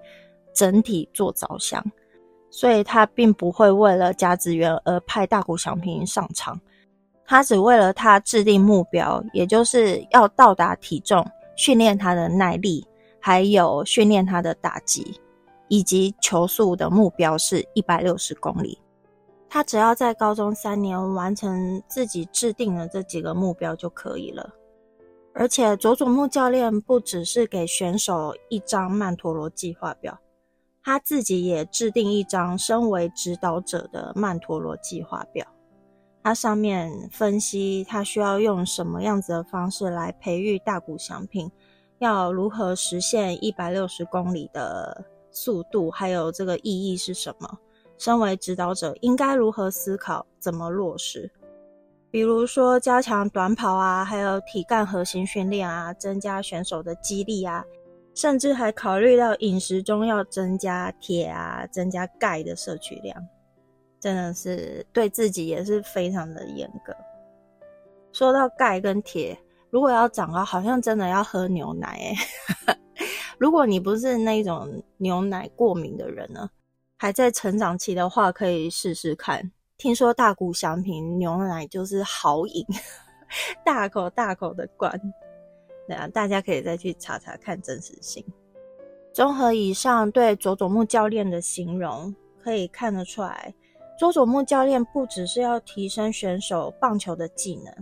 [0.54, 1.82] 整体做着想，
[2.50, 6.60] 所以他并不会为了甲子园而派大谷翔平上场，
[7.26, 12.86] 他只为了他制定目标，也就是要到达体重，训练他的耐力，
[13.22, 15.18] 还有训练他的打击，
[15.70, 18.78] 以及球速的目标是一百六十公里。
[19.50, 24.54] 他只要在高中三年完成自己制定的这几个目标就可以了。
[25.34, 30.20] 而且佐佐木教练不只是给选手一张曼陀罗计划表，
[30.84, 35.46] 他自己也制定一张身为指导者的曼陀罗计划表。
[36.24, 41.50] 他上面分析他需要用什么样子的方式来培育大谷翔平，
[42.00, 47.58] 要如何实现一百六十公里的速度，还有这个意义是什么。
[47.98, 51.32] 身为指导者，应该如何思考，怎么落实？
[52.10, 57.66] 比如说，加强短跑啊，还有体干核心训练啊，增加选手的肌力啊，
[58.16, 63.22] 甚至还考虑到饮食中要增加铁啊，增加钙的摄取量，
[64.00, 66.96] 真的是对自己也是非常的严格。
[68.14, 69.38] 说到钙跟铁，
[69.70, 72.16] 如果要长高，好像真的要喝牛奶诶。
[73.38, 76.50] 如果你不是那种牛奶过敏的人呢？
[76.98, 79.52] 还在成长期的话，可以试试看。
[79.78, 82.66] 听说大谷翔平牛奶就是好饮，
[83.64, 85.00] 大口大口的灌。
[85.88, 88.26] 对啊，大家可以再去查查看真实性。
[89.14, 93.54] 综合以上对佐佐木教练的形容，可以看得出来，
[93.98, 97.74] 佐佐木教练不只是要提升选手棒球的技能，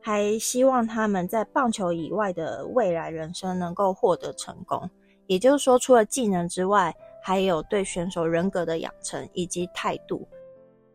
[0.00, 4.90] 还希望他们在棒球以外的未来人生能够获得成功。
[5.26, 6.94] 也就是说，除了技能之外，
[7.26, 10.28] 还有对选手人格的养成以及态度，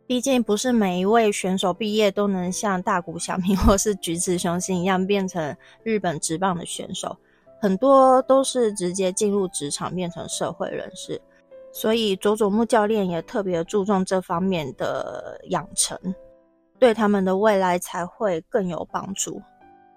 [0.05, 7.17] 毕竟不是每一位选手毕业都能像大谷翔平 或是菊池雄星一样变成日本职棒的选手，
[7.59, 11.19] 很多都是直接进入职场变成社会人士。
[11.71, 15.97] 所以佐佐木教练也特别注重这方面的养成，
[16.77, 19.41] 对他们的未来才会更有帮助。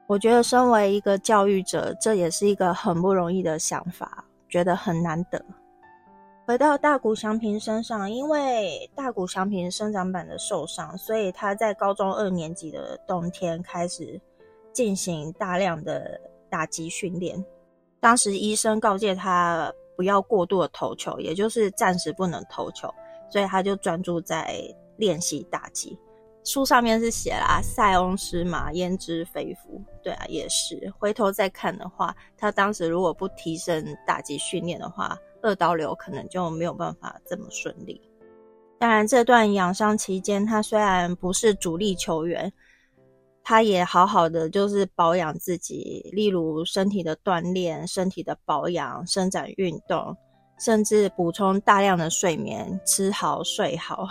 [0.06, 5.44] 我觉得身为一个教育者，这也是一个很不容易的想法，觉得很难得。
[6.52, 14.20] 回到大谷翔平身上，因为大谷翔平生长板的受伤，所以他在高中二年级的冬天开始
[14.70, 17.42] 进行大量的打击训练。
[18.00, 22.94] 当时医生告诫他不要过度的投球，也就是暂时不能投球，
[23.30, 24.54] 所以他就专注在
[24.98, 25.98] 练习打击。
[26.44, 29.82] 书上面是写啦，塞翁失马焉知非福。
[30.02, 30.92] 对啊，也是。
[30.98, 38.00] 回头再看的话，他当时如果不提升打击训练的话，二刀流可能就没有办法这么顺利。
[38.78, 42.52] 当然，这段养伤期间，他虽然不是主力球员，
[43.44, 50.16] 他也好好的就是保养自己，例如身体的锻炼、身体的保养、伸展运动，
[50.58, 54.08] 甚至补充大量的睡眠，吃好睡好，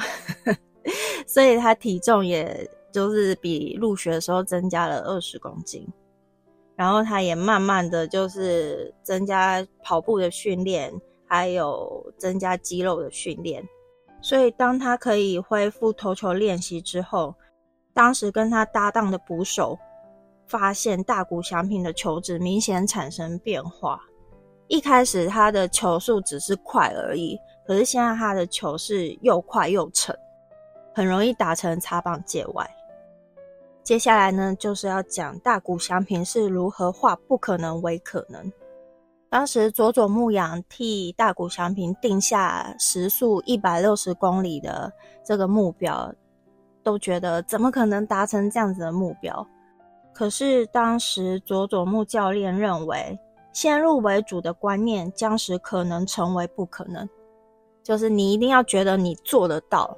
[1.27, 5.85] 所以他体重也就是比入学的时候增加了二十公斤。
[6.77, 10.91] 然后他也慢慢的就是增加跑步的训练。
[11.31, 13.65] 还有增加肌肉的训练。
[14.21, 17.33] 所以当他可以恢复投球练习之后，
[17.93, 19.79] 当时跟他搭档的捕手
[20.45, 24.01] 发现大谷翔平的球质明显产生变化。
[24.67, 30.13] 一开始他的球速只是快而已，可是现在他的球是又快又沉，
[30.93, 32.69] 很容易打成擦棒界外。
[33.83, 38.51] 接下来呢，就是要讲大谷翔平是如何化不可能为可能。
[39.31, 44.91] 当时佐佐木养替大谷翔平定下时速一百六十公里的
[45.23, 46.13] 这个目标，
[46.83, 49.47] 都觉得怎么可能达成这样子的目标？
[50.11, 53.17] 可是当时佐佐木教练认为，
[53.53, 57.07] 先入为主的观念将使可能成为不可能，
[57.81, 59.97] 就是你一定要觉得你做得到。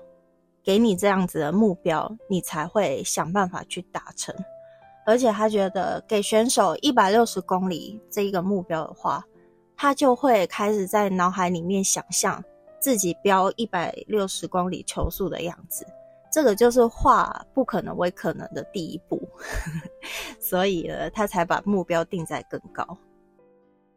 [0.64, 4.34] 给你这样子的目标，你才会想办法去达成。
[5.06, 9.24] 而且他觉得给选手一百六十公里这一个目标的话，
[9.76, 12.43] 他就会开始在脑海里面想象
[12.80, 15.86] 自己飙一百六十公里球速的样子。
[16.32, 19.22] 这个就是化不可能为可能的第一步，
[20.41, 22.97] 所以呢，他才把目标定在更高。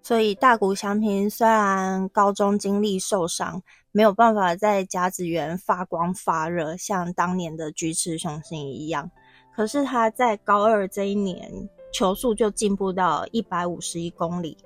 [0.03, 9.11] 所以大谷翔平虽然高中经历受伤，没有办法在甲子园发光发热，像当年的菊池雄星一样，
[9.57, 11.51] 可是他在高二这一年
[11.91, 14.59] 球速就进步到一百五十一公里。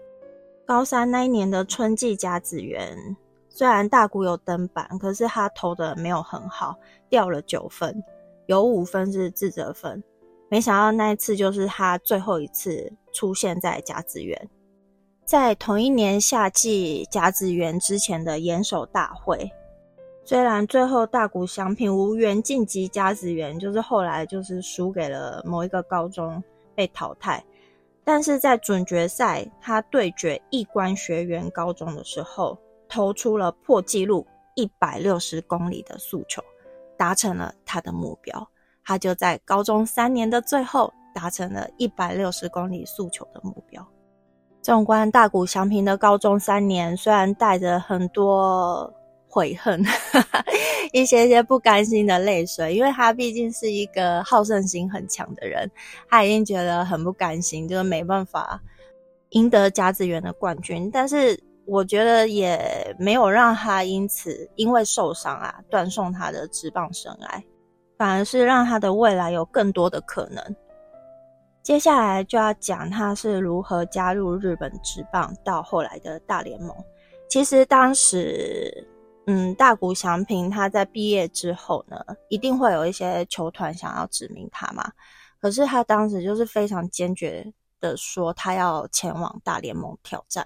[0.66, 3.16] 高三那一年的春季甲子园，
[3.48, 6.76] 虽然大谷有登板，可是他投的没有很好，
[7.08, 8.02] 掉了九分，
[8.46, 10.02] 有五分是自责分。
[10.48, 14.50] 没想到那一次就是他最后一次出现在甲子园。
[15.24, 19.52] 在同一年夏季甲子园之前的严守大会，
[20.30, 26.40] 虽然最后大谷翔平无缘晋级甲子园，就是后来就是输给了某一个高中
[26.72, 27.44] 被淘汰，
[28.04, 32.56] 但是在准决赛他对决一关学员高中的时候，
[32.88, 34.24] 投出了破纪录
[34.54, 36.40] 一百六十公里的速球，
[36.96, 38.48] 达成了他的目标。
[38.84, 43.84] 他就在高中三年的最后，达成了一百六十公里速球的目标。
[44.62, 48.94] 纵观大谷翔平的高中三年，虽然带着很多
[49.30, 49.80] 悔恨，
[50.92, 55.70] 一些些不甘心的泪水，因为他毕竟是一个好胜心很强的人，
[56.08, 58.60] 他已经觉得很不甘心，就是没办法
[59.30, 60.90] 赢得甲子园的冠军。
[60.92, 67.40] 但是我觉得也没有让他因此因为受伤啊断送他的职棒生涯，
[67.96, 70.44] 反而是让他的未来有更多的可能。
[71.62, 76.74] 接下来就要讲他是如何加入日本职棒，到后来的大联盟。
[77.28, 78.84] 其实当时，
[79.32, 81.96] 嗯，大谷翔平他在毕业之后呢，
[82.30, 84.90] 一定会有一些球团想要指名他嘛。
[85.40, 87.46] 可是他当时就是非常坚决
[87.78, 90.44] 的说，他要前往大联盟挑战，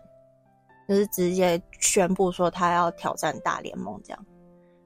[0.86, 4.26] 就是直接宣布说他要挑战大联盟这样。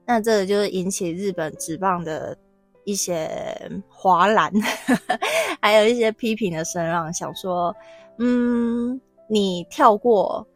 [0.05, 2.37] 那这个就是引起日本职棒的。
[2.85, 3.29] 一些
[3.87, 4.51] 华兰，
[5.61, 7.75] 还有一些批评的声浪，想说，
[8.17, 10.47] 嗯，你跳过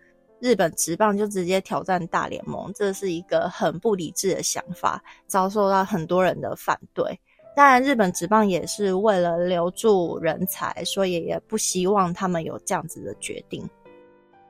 [0.43, 7.17] 日本职棒就直接挑战大联盟，这是一个很不理智的想法，遭受到很多人的反对。
[7.55, 13.65] 当然，日本职棒也是为了留住人才，所以也不希望他们有这样子的决定。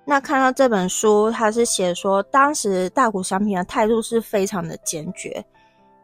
[0.03, 5.45] 那看到这本书，他是写说，当时大谷翔平的态度是非常的坚决。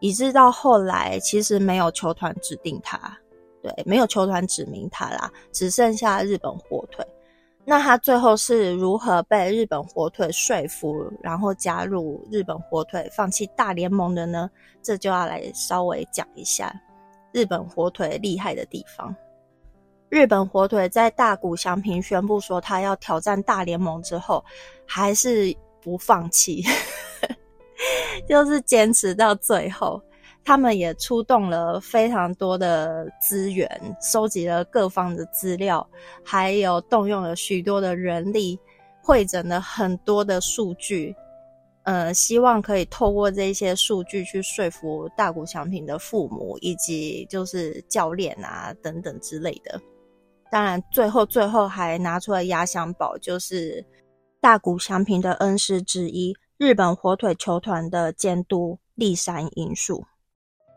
[0.02, 3.18] 以致到后来，其实没有球团指定他，
[3.64, 7.04] 对，没有球团指名他啦，只剩下日本火腿。
[7.70, 14.50] 那他最后是如何被日本火腿说服，然后加入日本火腿，放弃大联盟的呢？
[14.82, 16.74] 这就要来稍微讲一下
[17.32, 19.16] 日本火腿厉害的地方。
[20.10, 24.44] 日本火腿在大谷翔平宣布说他要挑战大联盟之后，
[24.88, 26.64] 还是不放弃。
[28.28, 30.02] 就是坚持到最后，
[30.50, 33.70] 他们也出动了非常多的资源，
[34.02, 35.88] 收集了各方的资料，
[36.26, 38.60] 还有动用了许多的人力，
[39.04, 41.16] 会诊了很多的数据，
[41.84, 49.80] 呃，希望可以透过这些数据去说服大谷翔平的父母以及就是教练啊等等之类的。
[50.50, 53.86] 当然，最后最后还拿出了压箱宝，就是
[54.42, 56.36] 大谷翔平的恩师之一。
[56.58, 60.04] 日本火腿球团的监督立山因素，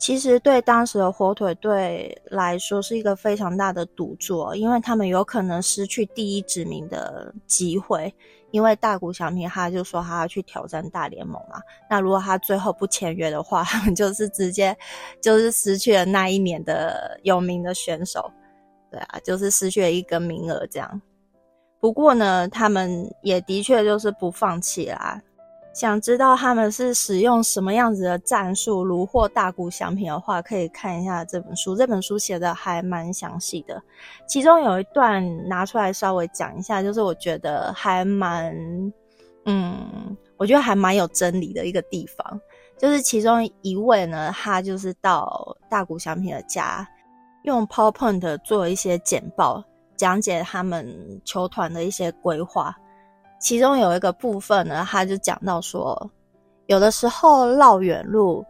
[0.02, 8.12] 其实对当时的火腿队来说是一个非常大的赌注，因为他们有可能失去第一指名的机会。
[8.50, 14.76] 因为大谷翔平他就说他要去挑战大联盟嘛，那如果他最后不签约的话， 就是直接
[15.20, 18.28] 就是失去了那一年的有名的选手，
[18.90, 21.00] 对啊，就是失去了一个名额这样。
[21.80, 25.22] 不过呢，他们也的确就是不放弃啦。
[25.74, 31.74] 想知道他们是使用什么样子的战术虏获大谷翔平的话，可以看一下这本书。
[31.74, 33.82] 这本书写的还蛮详细的，
[34.26, 38.54] 其中有一段拿出来稍微讲一下，就是我觉得还蛮，
[39.46, 42.40] 嗯，我觉得还蛮有真理的一个地方。
[42.78, 46.86] 就是其中一位呢，他就是到大谷翔平的家，
[47.44, 49.64] 用 PowerPoint 做一些简报，
[49.96, 50.86] 讲解他们
[51.24, 52.76] 球团的一些规划。
[53.42, 56.10] 其中有一个部分呢，他就讲到说，
[56.66, 58.44] 有的时候绕远路，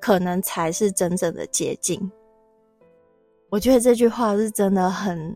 [0.00, 2.10] 可能才是真正的捷径。
[3.48, 5.34] 我觉得这句话是真的很，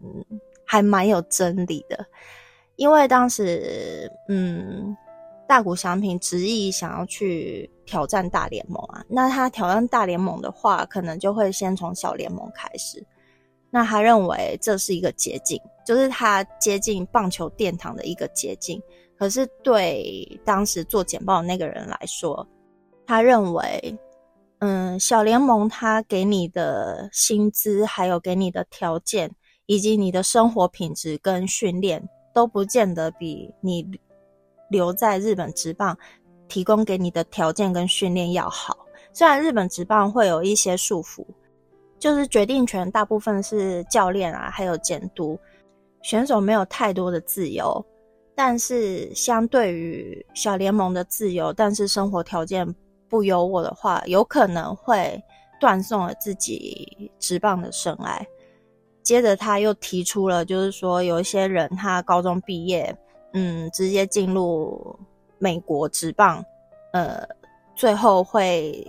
[0.67, 2.05] 还蛮有真理的。
[2.75, 4.97] 因为当时，嗯，
[5.47, 13.03] 大谷翔平执意想要去挑战大联盟啊，那他挑战大联盟的话，可能就会先从小联盟开始。
[13.71, 18.81] 那他认为这是一个捷径，就是他接近棒球殿堂的一个捷径。
[19.19, 22.47] 可是对当时做简报的那个人来说，
[23.07, 23.97] 他认为，
[24.59, 29.31] 嗯，小联盟他给你的薪资，还有给你的条件，
[29.67, 32.03] 以及你的生活品质跟训练，
[32.35, 33.87] 都不见得比你
[34.69, 35.97] 留在日本职棒
[36.49, 38.77] 提供给你的条件跟训练要好。
[39.13, 41.25] 虽然日本职棒会有一些束缚。
[41.99, 45.39] 就是决定权大部分是教练啊，还有监督，
[46.03, 47.85] 选手没有太多的自由。
[48.35, 52.67] 但是相对于小联盟的自由，但是生活条件
[53.09, 55.23] 不优渥的话，有可能会
[55.61, 58.25] 断送了自己职棒的生涯。
[59.03, 62.97] 接着他又提出了，就是说有一些人他高中毕业，
[63.33, 64.99] 嗯，直接进入
[65.39, 66.45] 美国职棒，
[66.93, 67.27] 呃，
[67.75, 68.87] 最后会。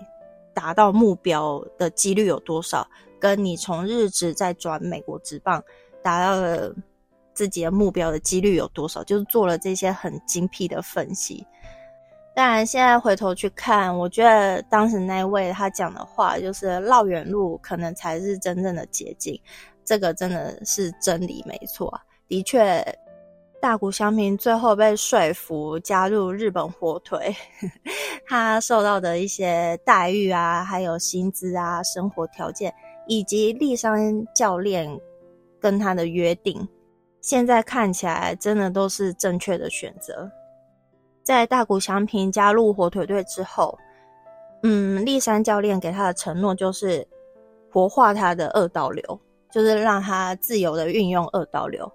[0.56, 2.88] 达到目标的几率有多少？
[3.20, 5.64] 跟你从日职再转美国职棒，
[6.04, 6.72] 达到了
[7.34, 9.04] 自己的目标的几率有多少？
[9.04, 11.46] 就是做了这些很精辟的分析。
[12.36, 19.40] 当然，现在回头去看，我觉得当时那位他讲的话，就是绕远路可能才是真正的捷径。
[19.86, 21.94] 这个真的是真理，没错，
[22.28, 22.84] 的确。
[23.62, 27.34] 大谷翔平最后被说服加入日本火腿，
[28.28, 32.74] 他受到的一些待遇啊，还有薪资啊、生活条件，
[33.08, 35.00] 以及立山教练
[35.62, 36.68] 跟他的约定，
[37.24, 40.30] 现在看起来真的都是正确的选择。
[41.24, 43.80] 在大谷翔平加入火腿队之后，
[44.62, 47.08] 嗯，立山教练给他的承诺就是
[47.72, 49.20] 活化他的二刀流，
[49.50, 51.90] 就是让他自由的运用二刀流。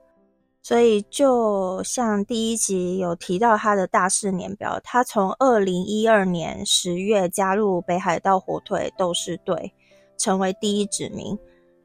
[0.63, 9.73] 所以，就像第一集有提到他的大事年表，他从二零一二年十月加入北海道火腿斗士队，
[10.19, 11.39] 成为第一指名。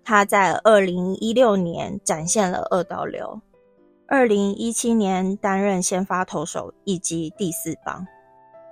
[0.04, 3.42] 他在二零一六年展现了二刀流，
[4.08, 8.06] 二零一七年担任先发投手以及第四棒，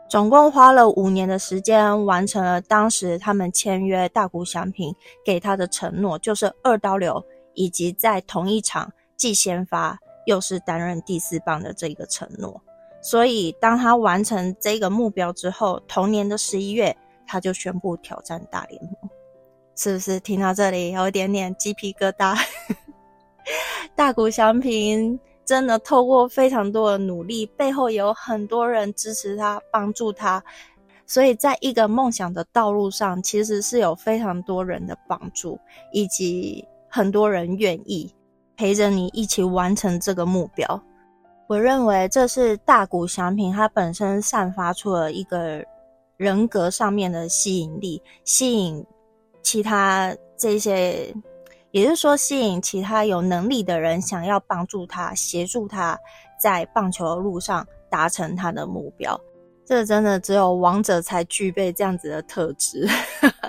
[0.10, 7.24] 总共花了五年的时间，完成了当时他们签约大谷翔平给他的承诺，就是二刀流
[7.54, 8.92] 以及在同一场。
[9.18, 12.60] 既先发又是担任第四棒的这个承诺，
[13.04, 19.01] 所以当他完成这个目标之后，同年的十一月，他就宣布挑战大联盟。
[19.82, 22.38] 是不是听到这里有一点点鸡皮疙瘩？
[23.98, 30.44] 大谷翔平真的透过非常多的努力，背后有很多人支持他、帮助他，
[31.08, 35.60] 所以在一个梦想的道路上，其实是有非常多人的帮助，
[35.92, 38.14] 以及很多人愿意。
[38.56, 40.80] 陪着你一起完成这个目标，
[41.48, 45.66] 我认为这是大谷翔平他本身散发出了一个
[46.18, 48.86] 人格上面的吸引力，吸引
[49.44, 51.14] 其他这些，
[51.72, 55.98] 也就是说吸引其他有能力的人想要帮助他，协助他
[56.42, 59.20] 在棒球的路上达成他的目标。
[59.66, 62.88] 这真的只有王者才具备这样子的特质，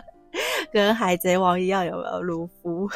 [0.73, 2.89] 跟海贼王一样，有没有鲁夫？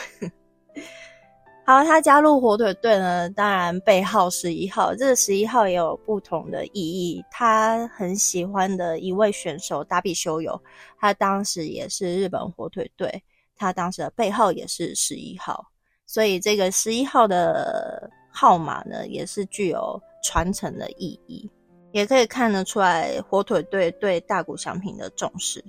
[1.67, 7.25] 好，他加入火腿队呢，当然背号十一号，这个十一号也有不同的意义。
[7.29, 10.63] 他很喜欢的一位选手达比修友，
[10.97, 13.21] 他当时也是日本火腿队，
[13.57, 15.67] 他当时的背号也是十一号，
[16.07, 21.51] 所以这个十一号的号码呢，也是具有传承的意义，
[21.91, 25.65] 也可以看得出来火腿队对大谷翔平的重视。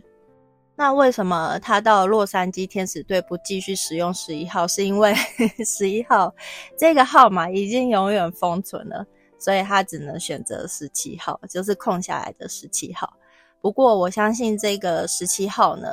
[0.79, 4.67] 那为什么他到洛杉矶天使队不继续使用十一号？
[4.67, 5.11] 是因为
[5.65, 6.31] 十一号
[6.77, 9.03] 这个号码已经永远封存了，
[9.39, 13.11] 所以他只能选择十七号，就是空下来的十七号。
[13.59, 15.89] 不过我相信这个十七号呢，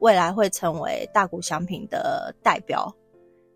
[0.00, 2.92] 未来会成为大谷翔平的代表，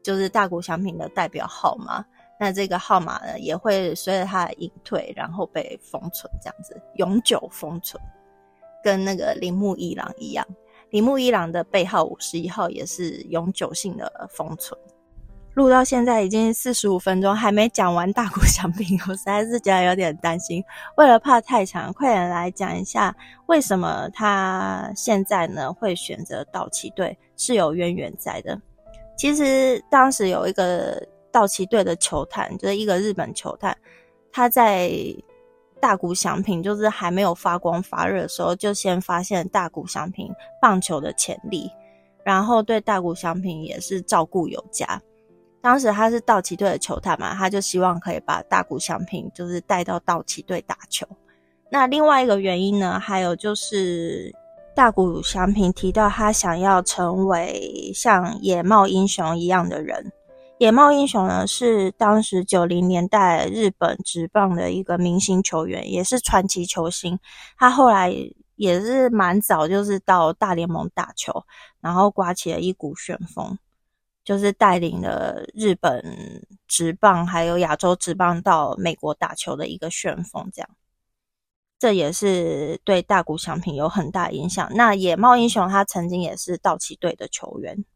[0.00, 2.04] 就是大谷翔平的代表号码。
[2.38, 8.00] 那这个号码呢，也会随着他的隐退，然后被封存，这样子永久封存，
[8.80, 10.46] 跟那个铃木一郎一样。
[10.91, 14.78] 铃木一郎的背号五十一号也是永久性的封存。
[15.55, 20.62] 录到现在已经四十五分钟，还没讲完大谷翔平， 我实在是觉得有点担心。
[20.97, 23.12] 为了怕太长，快点来讲一下
[23.47, 28.61] 为什么他现在呢会选择道奇队是有渊源在的。
[29.16, 33.76] 其实当时有一个道奇队的球探，就是一个日本球探，
[34.30, 34.89] 他在
[35.80, 41.70] 大谷翔平就是还没有发光发热的时候，就先发现大谷翔平棒球的潜力，
[42.24, 45.00] 然后对大谷翔平也是照顾有加。
[45.60, 51.06] 当时他是道奇队的球探嘛，他就希望可以把大谷翔平就是带到道奇队打球。
[51.70, 54.32] 那另外一个原因呢，还有就是
[54.74, 60.12] 大谷翔平提到他想要成为像野茂英雄一样的人。
[60.59, 67.18] 野茂英雄呢是当时九零年代日本职棒的一个明星球员，也是传奇球星。
[67.56, 68.12] 他后来
[68.56, 71.44] 也是蛮早就是到大联盟打球，
[71.80, 73.59] 然后刮起了一股旋风。
[74.24, 76.04] 就是带领了日本
[76.66, 80.68] 职棒还有亚洲职棒到美国打球的一个旋风，这样，
[81.78, 84.68] 这也是对大谷翔平有很大影响。
[84.74, 87.86] 那野茂英雄他曾经也是道奇队的球员，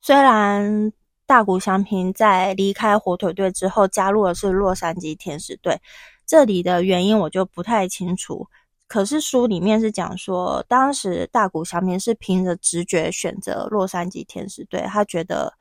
[0.00, 0.90] 虽然
[1.30, 5.80] 大谷翔平在离开火腿队之后加入的是洛杉矶天使队，
[6.26, 8.48] 这里的原因我就不太清楚。
[8.88, 15.54] 可是书里面是讲说，当时大谷翔平是凭着直觉选择洛杉矶天使队，他觉得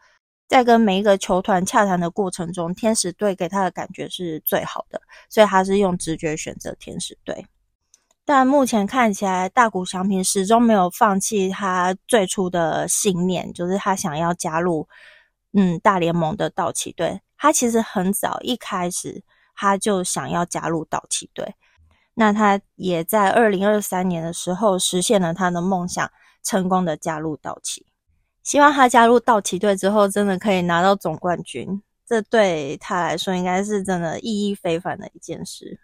[0.47, 4.99] 在跟每一个球团洽谈的过程中，天使队给他的感觉是最好的，
[5.29, 7.45] 所以他是用直觉选择天使队。
[8.25, 14.87] 但目前看起来，大谷翔平始终没有放弃他最初的信念，就是他想要加入
[15.53, 17.21] 嗯大联盟的道奇队。
[17.37, 19.23] 他其实很早一开始
[19.55, 21.55] 他就想要加入道奇队。
[22.15, 26.11] 那他也在二零二三年的时候实现了他的梦想，
[26.43, 27.85] 成功的加入道奇。
[28.43, 35.79] 希望他加入道奇队之后，真的可以拿到总冠军，这对他来说应该是真的意义非凡的一件事。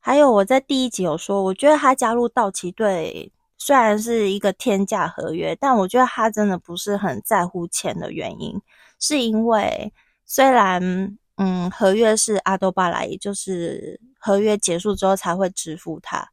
[0.00, 8.60] 还有我在第一集有说，我觉得他加入道奇队虽然是一个天价合约，但我觉得他真的不是很在乎钱的原因，
[9.00, 9.92] 是因为
[10.24, 14.00] 虽然嗯合约是阿多巴莱，就是。
[14.22, 16.28] 合约结束之后才会支付他。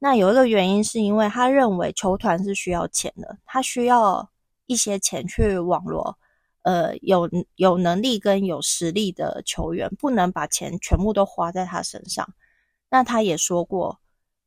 [0.00, 4.28] 那有一个原因是因为他认为球团是需要钱的，他需要
[4.66, 6.18] 一些钱去网罗，
[6.62, 12.28] 呃，有有能力跟有实力的球员，不能把钱全部都花在他身上。
[12.90, 14.00] 那他也说过，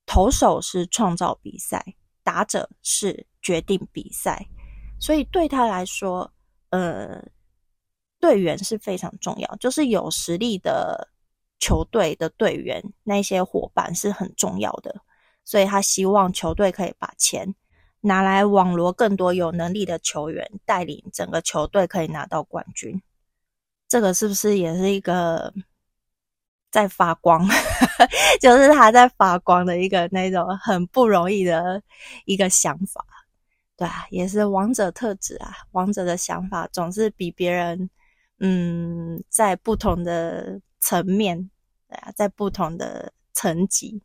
[0.06, 1.96] 投手是创造比赛，
[2.26, 4.46] 打者是决定比赛，
[5.00, 6.30] 所以对他来说，
[6.72, 7.24] 呃，
[8.26, 11.10] 队员是非常重要，就是有实力的。
[11.58, 14.94] 球队的队员那些伙伴是很重要的，
[15.46, 17.56] 所以他希望球队可以把钱
[18.02, 23.02] 拿来网罗更多有能力的球员，带领整个球队可以拿到冠军。
[23.88, 25.52] 这个是不是也是一个
[26.70, 27.48] 在发光？
[28.42, 31.82] 就是他在发光的一个那种很不容易的
[32.26, 33.04] 一个想法，
[33.78, 35.56] 对啊，也是王者特质啊。
[35.72, 37.90] 王者的想法总是比别人，
[38.40, 40.60] 嗯，在不同的。
[40.82, 41.50] 层面，
[41.90, 44.00] 对啊，在不同的层级。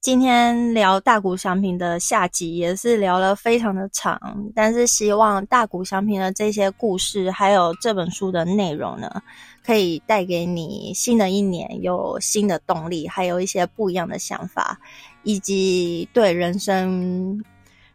[0.00, 4.20] 今天聊大谷翔平的下集也是聊了非常的长，
[4.54, 9.20] 但是希望大谷翔平的这些故事，还有这本书的内容呢，
[9.66, 14.78] 可以带给你新的一年有新的动力，还有一些不一样的想法，
[15.24, 17.42] 以及对人生、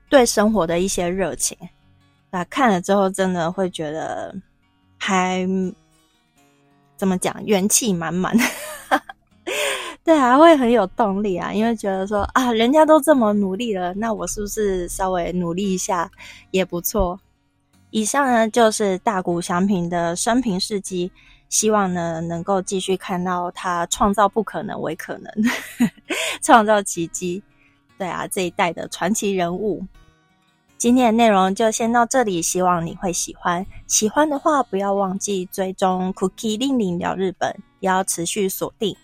[0.10, 1.58] 对生活的一些热情。
[2.30, 4.36] 那看了之后，真的会觉得
[5.00, 5.48] 还。
[7.00, 7.34] 怎么讲？
[7.46, 8.36] 元气满满，
[10.04, 16.12] 对啊，会很有动力啊，因为觉得说啊，人家都这么努力了，那我是不是稍微努力一下
[16.52, 17.18] 也不错？
[17.92, 21.10] 以上呢就是大谷翔平的生平事迹，
[21.48, 25.34] 希望呢能够继续看到他创造不可能为可能，
[26.44, 27.42] 创造奇迹。
[27.98, 29.82] 对啊，这一代的传奇人物。
[30.80, 33.66] 今天的内容就先到这里，希望你会喜欢。
[33.86, 38.96] 喜欢的话，不要忘记追踪 Cookie 令令聊日本，也要持续锁定。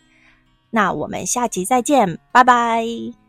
[0.70, 3.25] 那我们下集再见，拜拜。